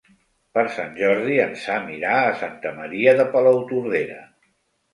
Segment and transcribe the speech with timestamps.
[0.57, 4.21] Per Sant Jordi en Sam irà a Santa Maria de Palautordera.